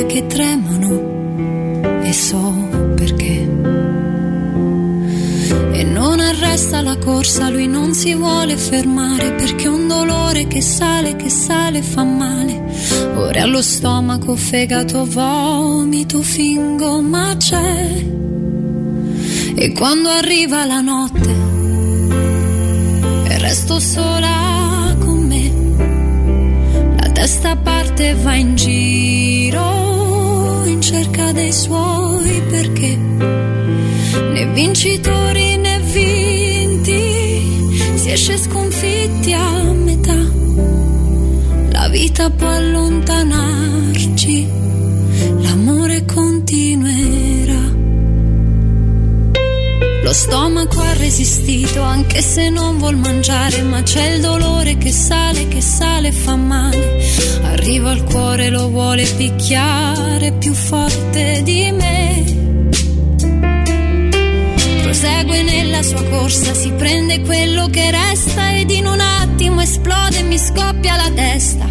[0.00, 3.48] Ginocchia che tremano e so perché.
[5.72, 11.16] E non arresta la corsa, lui non si vuole fermare, perché un dolore che sale,
[11.16, 12.62] che sale fa male.
[13.16, 18.04] Ora allo stomaco, fegato, vomito, fingo, ma c'è.
[19.54, 21.48] E quando arriva la notte
[23.28, 29.89] e resto sola con me, la testa parte e va in giro
[30.70, 40.14] in cerca dei suoi perché né vincitori né vinti si esce sconfitti a metà.
[41.72, 44.46] La vita può allontanarci,
[45.40, 47.78] l'amore continuerà.
[50.02, 55.48] Lo stomaco ha resistito anche se non vuol mangiare, ma c'è il dolore che sale,
[55.48, 56.99] che sale fa male.
[57.42, 62.24] Arriva al cuore, lo vuole picchiare più forte di me.
[64.82, 70.22] Prosegue nella sua corsa, si prende quello che resta ed in un attimo esplode e
[70.22, 71.66] mi scoppia la testa.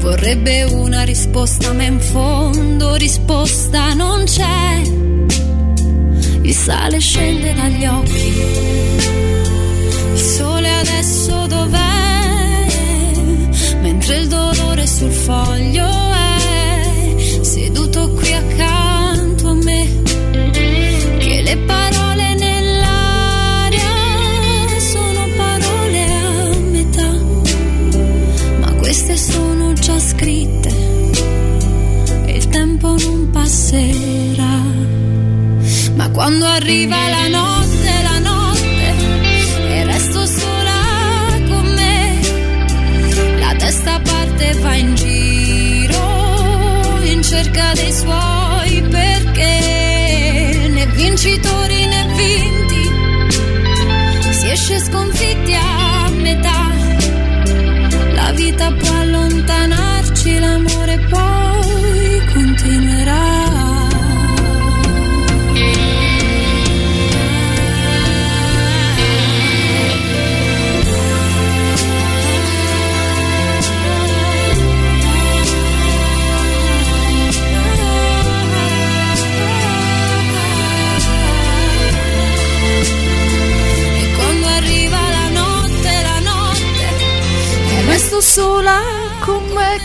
[0.00, 4.82] Vorrebbe una risposta, ma in fondo risposta non c'è.
[6.42, 8.69] Il sale scende dagli occhi.
[14.10, 20.02] Mentre il dolore sul foglio è seduto qui accanto a me.
[21.18, 23.88] Che le parole nell'aria
[24.80, 27.12] sono parole a metà.
[28.58, 30.70] Ma queste sono già scritte
[32.26, 34.58] e il tempo non passerà.
[35.94, 37.69] Ma quando arriva la notte,
[47.42, 52.84] cerca dei suoi perché né vincitori né vinti
[54.32, 56.68] si esce sconfitti a metà.
[58.12, 58.99] La vita può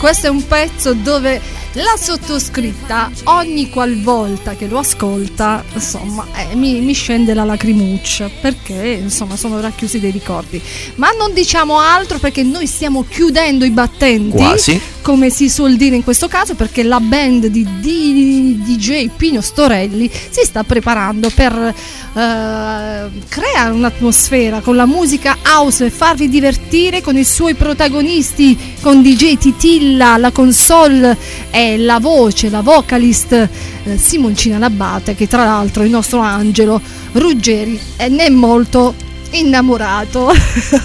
[0.06, 1.42] Questo è un pezzo dove
[1.72, 9.00] la sottoscritta ogni qualvolta che lo ascolta insomma eh, mi, mi, scende la lacrimuccia perché
[9.02, 10.62] insomma sono racchiusi dei ricordi
[10.98, 14.80] ma non diciamo altro perché noi stiamo chiudendo i battenti Quasi.
[15.06, 20.10] Come si suol dire in questo caso perché la band di, di DJ Pino Storelli
[20.10, 27.16] si sta preparando per uh, creare un'atmosfera con la musica house e farvi divertire con
[27.16, 31.16] i suoi protagonisti con DJ Titilla la console
[31.52, 33.50] e la voce, la vocalist eh,
[34.00, 38.96] Simoncina Labate, che tra l'altro il nostro angelo Ruggeri è ne molto
[39.40, 40.32] innamorato.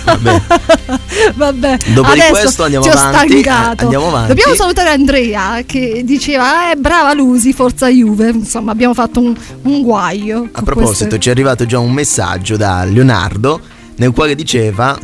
[0.05, 0.43] Vabbè.
[1.35, 1.77] Vabbè.
[1.95, 3.41] Dopo Adesso di questo andiamo ti ho avanti.
[3.41, 3.83] stancato.
[3.85, 4.29] Andiamo avanti.
[4.29, 8.31] Dobbiamo salutare Andrea che diceva: Eh, brava Lusi, forza Juve.
[8.31, 10.49] Insomma, abbiamo fatto un, un guaio.
[10.53, 11.19] A proposito, queste...
[11.19, 13.61] ci è arrivato già un messaggio da Leonardo
[13.97, 14.99] nel quale diceva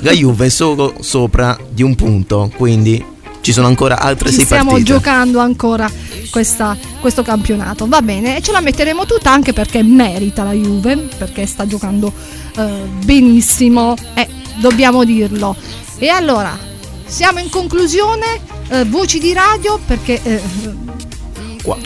[0.00, 3.16] la Juve è solo sopra di un punto, quindi
[3.48, 4.92] ci sono ancora altre Ci sei stiamo partite.
[4.92, 5.90] giocando ancora
[6.28, 7.86] questa, questo campionato.
[7.88, 12.12] Va bene, e ce la metteremo tutta anche perché merita la Juve, perché sta giocando
[12.58, 15.56] eh, benissimo, eh, dobbiamo dirlo.
[15.96, 16.58] E allora,
[17.06, 18.38] siamo in conclusione,
[18.68, 20.20] eh, voci di radio, perché...
[20.22, 20.42] eh,
[21.62, 21.78] Qua.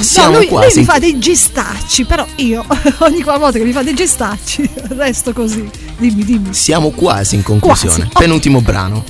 [0.00, 0.68] Siamo no, lui, quasi.
[0.76, 2.64] lui mi fa dei gestacci, però io
[3.00, 4.66] ogni volta che mi fa dei gestacci
[4.96, 5.68] resto così.
[5.98, 6.54] Dimmi, dimmi.
[6.54, 7.96] Siamo quasi in conclusione.
[8.08, 8.10] Quasi.
[8.14, 9.04] Penultimo brano.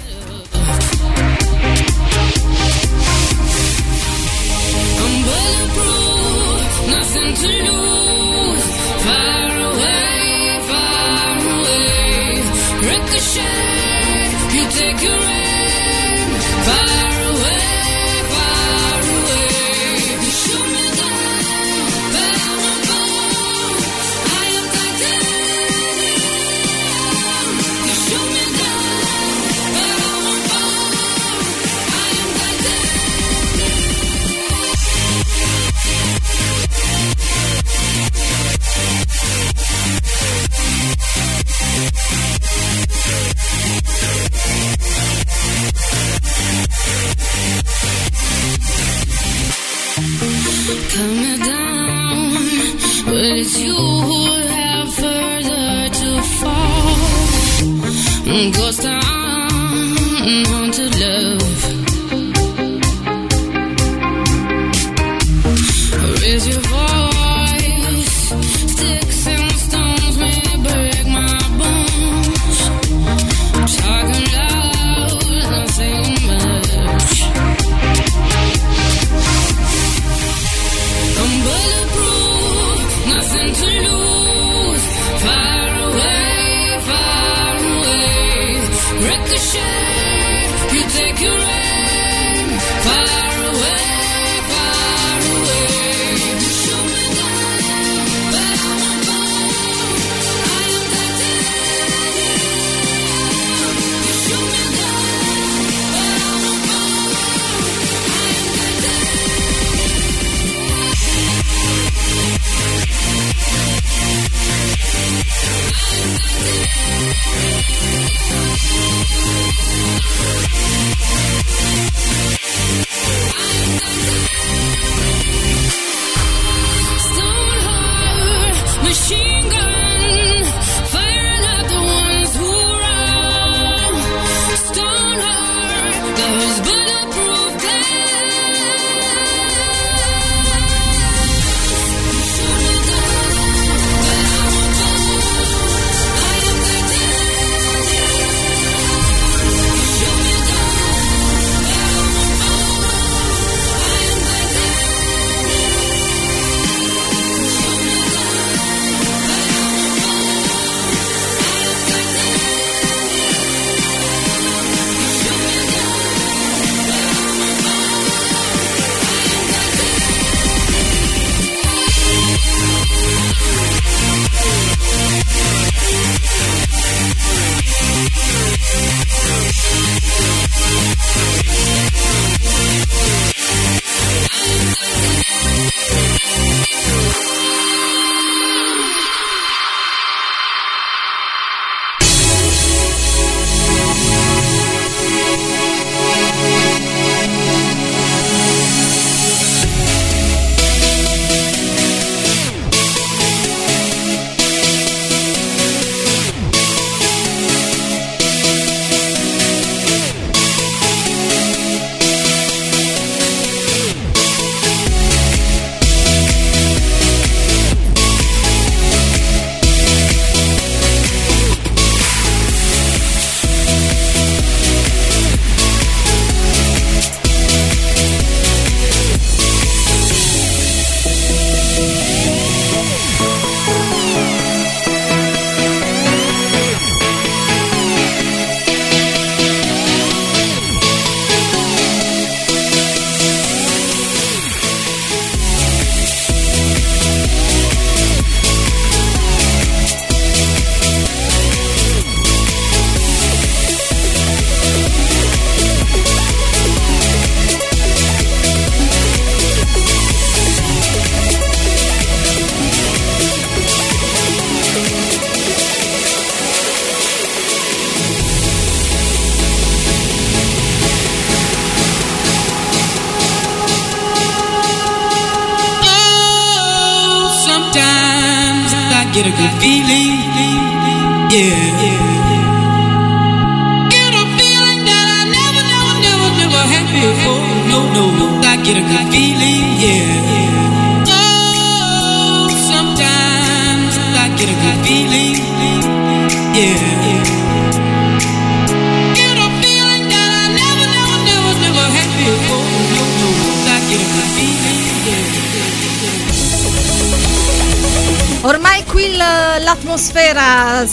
[58.57, 59.06] Ghost town,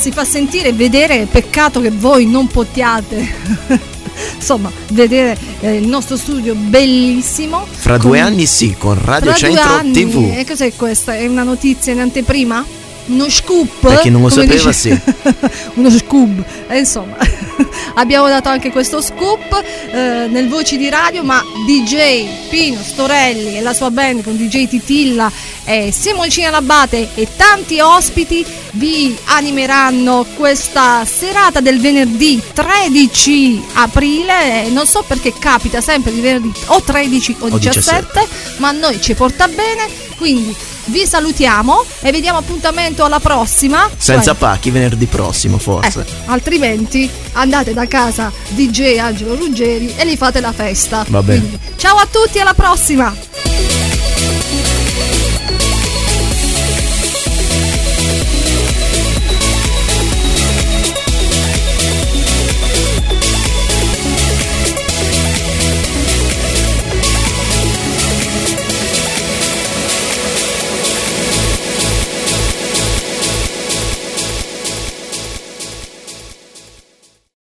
[0.04, 3.26] si fa sentire e vedere, peccato che voi non possiate.
[4.36, 7.66] Insomma, vedere eh, il nostro studio bellissimo.
[7.72, 10.34] Fra con- due anni sì, con Radio due Centro anni, TV.
[10.36, 11.16] E cos'è questa?
[11.16, 12.66] È una notizia in anteprima?
[13.06, 13.80] Uno scoop?
[13.80, 15.00] Per chi non lo sapeva, dice- sì.
[15.76, 16.44] Uno scoop.
[16.68, 17.16] E insomma,
[17.96, 23.62] abbiamo dato anche questo scoop eh, nel Voci di Radio, ma DJ Pino Storelli e
[23.62, 25.32] la sua band con DJ Titilla
[25.64, 34.70] e Simoncina Labate e tanti ospiti vi animeranno questa serata del venerdì 13 aprile.
[34.70, 38.28] Non so perché capita sempre di venerdì o 13 o O 17,
[38.58, 39.88] ma a noi ci porta bene.
[40.18, 40.56] Quindi
[40.86, 43.90] vi salutiamo e vi diamo appuntamento alla prossima.
[43.96, 46.02] Senza Cioè, pacchi venerdì prossimo, forse.
[46.02, 51.06] eh, altrimenti andate da casa DJ Angelo Ruggeri e gli fate la festa.
[51.10, 51.40] Va bene.
[51.40, 53.14] Quindi, ciao a tutti, alla prossima!